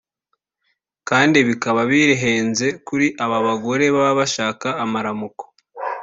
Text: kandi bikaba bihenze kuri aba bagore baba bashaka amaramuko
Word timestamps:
kandi 1.09 1.37
bikaba 1.47 1.81
bihenze 1.89 2.67
kuri 2.87 3.07
aba 3.25 3.37
bagore 3.45 3.85
baba 3.93 4.11
bashaka 4.19 4.67
amaramuko 4.83 5.43